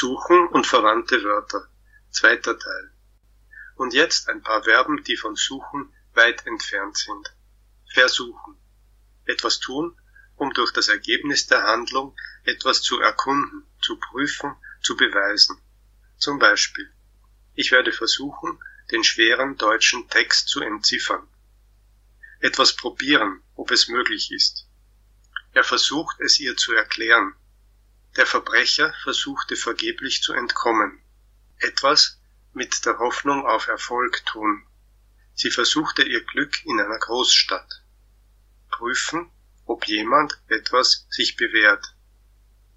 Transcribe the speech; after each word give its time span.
Suchen 0.00 0.48
und 0.48 0.66
verwandte 0.66 1.22
Wörter. 1.24 1.68
Zweiter 2.08 2.58
Teil. 2.58 2.90
Und 3.74 3.92
jetzt 3.92 4.30
ein 4.30 4.42
paar 4.42 4.62
Verben, 4.62 5.04
die 5.04 5.18
von 5.18 5.36
suchen 5.36 5.92
weit 6.14 6.46
entfernt 6.46 6.96
sind. 6.96 7.34
Versuchen. 7.92 8.56
Etwas 9.26 9.60
tun, 9.60 9.94
um 10.36 10.54
durch 10.54 10.72
das 10.72 10.88
Ergebnis 10.88 11.48
der 11.48 11.64
Handlung 11.64 12.16
etwas 12.44 12.80
zu 12.80 12.98
erkunden, 12.98 13.66
zu 13.82 13.96
prüfen, 13.96 14.56
zu 14.80 14.96
beweisen. 14.96 15.60
Zum 16.16 16.38
Beispiel. 16.38 16.90
Ich 17.54 17.70
werde 17.70 17.92
versuchen, 17.92 18.58
den 18.90 19.04
schweren 19.04 19.58
deutschen 19.58 20.08
Text 20.08 20.48
zu 20.48 20.62
entziffern. 20.62 21.28
Etwas 22.38 22.74
probieren, 22.74 23.42
ob 23.54 23.70
es 23.70 23.88
möglich 23.88 24.32
ist. 24.32 24.66
Er 25.52 25.62
versucht 25.62 26.18
es 26.20 26.40
ihr 26.40 26.56
zu 26.56 26.72
erklären. 26.72 27.34
Der 28.16 28.26
Verbrecher 28.26 28.92
versuchte 29.04 29.54
vergeblich 29.54 30.22
zu 30.22 30.32
entkommen. 30.32 31.00
Etwas 31.58 32.20
mit 32.52 32.84
der 32.84 32.98
Hoffnung 32.98 33.46
auf 33.46 33.68
Erfolg 33.68 34.26
tun. 34.26 34.66
Sie 35.34 35.50
versuchte 35.50 36.02
ihr 36.02 36.24
Glück 36.24 36.64
in 36.66 36.80
einer 36.80 36.98
Großstadt. 36.98 37.82
Prüfen, 38.70 39.30
ob 39.64 39.86
jemand 39.86 40.40
etwas 40.48 41.06
sich 41.08 41.36
bewährt. 41.36 41.94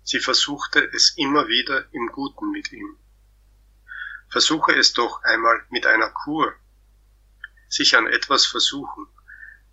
Sie 0.04 0.20
versuchte 0.20 0.84
es 0.94 1.18
immer 1.18 1.48
wieder 1.48 1.92
im 1.94 2.08
Guten 2.12 2.52
mit 2.52 2.72
ihm. 2.72 2.98
Versuche 4.30 4.74
es 4.74 4.94
doch 4.94 5.24
einmal 5.24 5.66
mit 5.70 5.88
einer 5.88 6.10
Kur. 6.10 6.54
Sich 7.70 7.98
an 7.98 8.06
etwas 8.06 8.46
versuchen, 8.46 9.08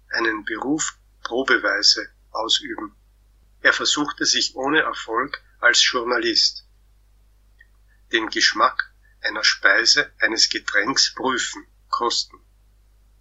einen 0.08 0.44
Beruf 0.44 0.96
probeweise 1.22 2.10
ausüben. 2.30 2.96
Er 3.60 3.74
versuchte 3.74 4.24
sich 4.24 4.56
ohne 4.56 4.80
Erfolg 4.80 5.42
als 5.60 5.84
Journalist. 5.84 6.66
Den 8.12 8.28
Geschmack 8.28 8.92
einer 9.20 9.44
Speise, 9.44 10.12
eines 10.18 10.48
Getränks 10.48 11.14
prüfen, 11.14 11.66
kosten. 11.88 12.40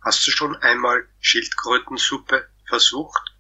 Hast 0.02 0.26
du 0.26 0.32
schon 0.32 0.56
einmal 0.56 1.08
Schildkrötensuppe 1.20 2.50
versucht? 2.66 3.36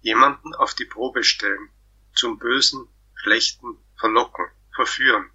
Jemanden 0.00 0.54
auf 0.54 0.74
die 0.74 0.84
Probe 0.84 1.22
stellen, 1.22 1.70
zum 2.14 2.38
Bösen, 2.38 2.88
Schlechten 3.14 3.78
verlocken, 3.96 4.46
verführen. 4.74 5.30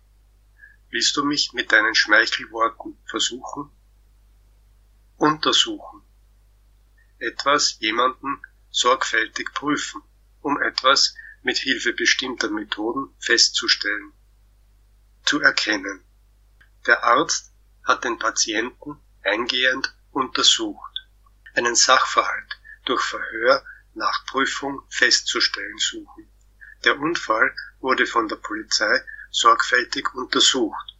Willst 0.89 1.15
du 1.15 1.23
mich 1.23 1.53
mit 1.53 1.71
deinen 1.71 1.95
Schmeichelworten 1.95 2.97
versuchen? 3.05 3.71
Untersuchen. 5.15 6.01
Etwas, 7.19 7.77
jemanden 7.79 8.41
sorgfältig 8.69 9.53
prüfen, 9.53 10.01
um 10.41 10.61
etwas 10.61 11.15
mit 11.43 11.57
Hilfe 11.57 11.93
bestimmter 11.93 12.49
Methoden 12.49 13.13
festzustellen, 13.19 14.13
zu 15.25 15.41
erkennen. 15.41 16.03
Der 16.87 17.03
Arzt 17.03 17.53
hat 17.83 18.03
den 18.03 18.17
Patienten 18.17 18.99
eingehend 19.23 19.93
untersucht, 20.11 21.07
einen 21.53 21.75
Sachverhalt 21.75 22.59
durch 22.85 23.01
Verhör, 23.01 23.63
Nachprüfung 23.93 24.81
festzustellen 24.89 25.77
suchen. 25.77 26.29
Der 26.83 26.99
Unfall 26.99 27.55
wurde 27.79 28.05
von 28.05 28.27
der 28.27 28.37
Polizei 28.37 29.03
sorgfältig 29.31 30.13
untersucht. 30.13 30.97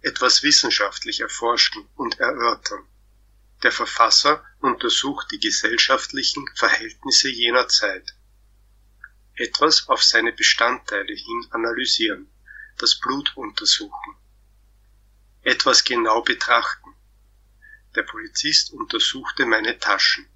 Etwas 0.00 0.42
wissenschaftlich 0.42 1.20
erforschen 1.20 1.88
und 1.96 2.20
erörtern. 2.20 2.86
Der 3.62 3.72
Verfasser 3.72 4.44
untersucht 4.60 5.30
die 5.32 5.40
gesellschaftlichen 5.40 6.46
Verhältnisse 6.54 7.28
jener 7.28 7.68
Zeit. 7.68 8.15
Etwas 9.36 9.88
auf 9.88 10.02
seine 10.02 10.32
Bestandteile 10.32 11.14
hin 11.14 11.46
analysieren, 11.50 12.28
das 12.78 12.98
Blut 12.98 13.36
untersuchen. 13.36 14.16
Etwas 15.42 15.84
genau 15.84 16.22
betrachten. 16.22 16.94
Der 17.94 18.02
Polizist 18.02 18.72
untersuchte 18.72 19.46
meine 19.46 19.78
Taschen. 19.78 20.28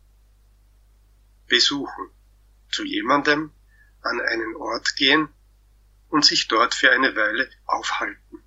Besuchen. 1.48 2.10
Zu 2.70 2.84
jemandem 2.84 3.52
an 4.02 4.20
einen 4.20 4.54
Ort 4.56 4.94
gehen 4.96 5.28
und 6.08 6.24
sich 6.24 6.46
dort 6.46 6.74
für 6.74 6.92
eine 6.92 7.16
Weile 7.16 7.50
aufhalten. 7.66 8.42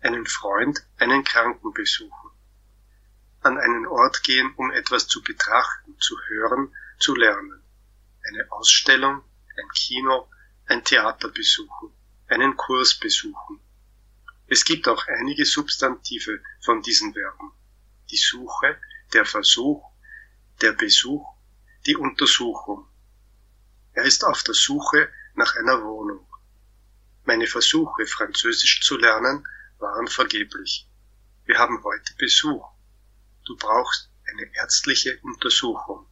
Einen 0.00 0.26
Freund, 0.26 0.86
einen 0.96 1.24
Kranken 1.24 1.72
besuchen 1.74 2.28
an 3.42 3.58
einen 3.58 3.86
Ort 3.86 4.22
gehen, 4.22 4.52
um 4.56 4.70
etwas 4.70 5.06
zu 5.06 5.22
betrachten, 5.22 5.96
zu 5.98 6.16
hören, 6.28 6.74
zu 6.98 7.14
lernen. 7.14 7.62
Eine 8.26 8.50
Ausstellung, 8.50 9.22
Kino, 9.78 10.28
ein 10.66 10.84
Theater 10.84 11.28
besuchen, 11.28 11.92
einen 12.26 12.56
Kurs 12.56 12.98
besuchen. 12.98 13.60
Es 14.48 14.64
gibt 14.64 14.88
auch 14.88 15.06
einige 15.06 15.44
Substantive 15.44 16.40
von 16.60 16.82
diesen 16.82 17.12
Verben. 17.12 17.52
Die 18.10 18.16
Suche, 18.16 18.80
der 19.12 19.24
Versuch, 19.24 19.84
der 20.60 20.72
Besuch, 20.72 21.24
die 21.86 21.96
Untersuchung. 21.96 22.88
Er 23.92 24.04
ist 24.04 24.24
auf 24.24 24.42
der 24.42 24.54
Suche 24.54 25.10
nach 25.34 25.54
einer 25.54 25.82
Wohnung. 25.84 26.26
Meine 27.24 27.46
Versuche, 27.46 28.06
Französisch 28.06 28.80
zu 28.80 28.96
lernen, 28.96 29.46
waren 29.78 30.08
vergeblich. 30.08 30.88
Wir 31.44 31.58
haben 31.58 31.84
heute 31.84 32.14
Besuch. 32.16 32.66
Du 33.44 33.56
brauchst 33.56 34.10
eine 34.26 34.50
ärztliche 34.56 35.18
Untersuchung. 35.22 36.07